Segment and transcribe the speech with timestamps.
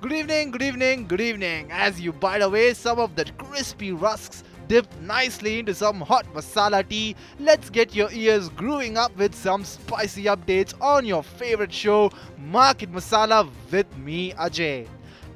[0.00, 1.70] Good evening, good evening, good evening.
[1.70, 6.88] As you bite away some of that crispy rusks dipped nicely into some hot masala
[6.88, 12.10] tea, let's get your ears growing up with some spicy updates on your favorite show,
[12.38, 14.88] Market Masala, with me, Ajay.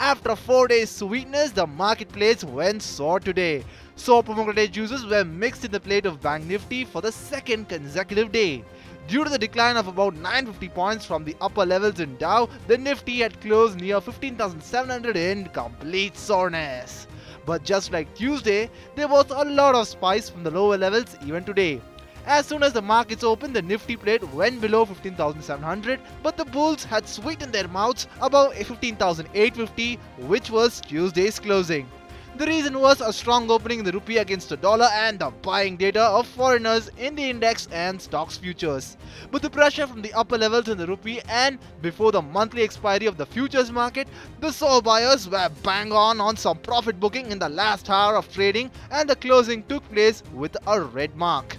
[0.00, 3.64] After four days sweetness, the marketplace went sour today.
[3.96, 8.32] So pomegranate juices were mixed in the plate of Bank Nifty for the second consecutive
[8.32, 8.64] day.
[9.08, 12.78] Due to the decline of about 950 points from the upper levels in Dow, the
[12.78, 17.06] Nifty had closed near 15,700 in complete soreness.
[17.44, 21.44] But just like Tuesday, there was a lot of spice from the lower levels even
[21.44, 21.80] today.
[22.26, 26.84] As soon as the markets opened, the Nifty plate went below 15,700, but the bulls
[26.84, 31.88] had sweetened their mouths above 15,850, which was Tuesday's closing.
[32.36, 35.76] The reason was a strong opening in the rupee against the dollar and the buying
[35.76, 38.96] data of foreigners in the index and stocks futures.
[39.30, 43.06] But the pressure from the upper levels in the rupee and before the monthly expiry
[43.06, 44.08] of the futures market,
[44.40, 48.32] the sour buyers were bang on on some profit booking in the last hour of
[48.32, 51.58] trading and the closing took place with a red mark.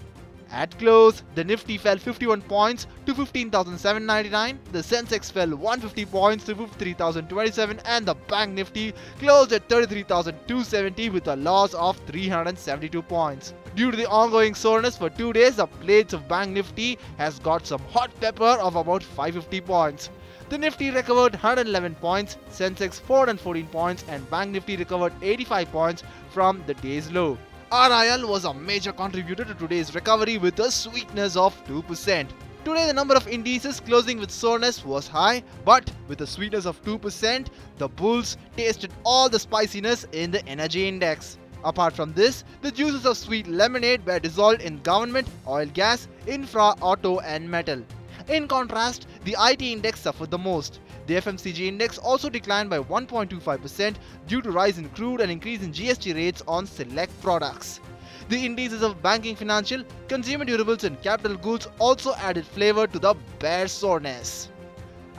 [0.53, 6.53] At close, the Nifty fell 51 points to 15,799, the Sensex fell 150 points to
[6.53, 13.55] 53,027 and the Bank Nifty closed at 33,270 with a loss of 372 points.
[13.75, 17.65] Due to the ongoing soreness for two days, the plates of Bank Nifty has got
[17.65, 20.11] some hot pepper of about 550 points.
[20.49, 26.63] The Nifty recovered 111 points, Sensex 414 points and Bank Nifty recovered 85 points from
[26.67, 27.39] the day's low.
[27.73, 32.27] RIL was a major contributor to today's recovery with a sweetness of 2%.
[32.63, 36.79] Today, the number of indices closing with soreness was high, but with a sweetness of
[36.83, 37.47] 2%,
[37.79, 41.39] the bulls tasted all the spiciness in the energy index.
[41.63, 46.75] Apart from this, the juices of sweet lemonade were dissolved in government, oil, gas, infra,
[46.79, 47.81] auto, and metal.
[48.29, 50.79] In contrast, the IT index suffered the most.
[51.07, 53.95] The FMCG index also declined by 1.25%
[54.27, 57.81] due to rise in crude and increase in GST rates on select products.
[58.29, 63.13] The indices of banking, financial, consumer durables and capital goods also added flavor to the
[63.39, 64.47] bear soreness.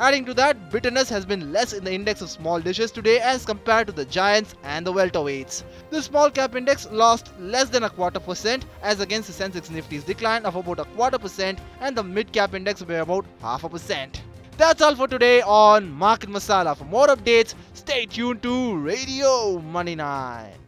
[0.00, 3.47] Adding to that, bitterness has been less in the index of small dishes today as
[3.47, 5.62] compared to the giants and the welterweights.
[5.91, 10.03] The small cap index lost less than a quarter percent as against the Sensex Nifty's
[10.03, 13.69] decline of about a quarter percent and the mid cap index by about half a
[13.69, 14.21] percent.
[14.56, 16.77] That's all for today on Market Masala.
[16.77, 20.63] For more updates, stay tuned to Radio Money 9.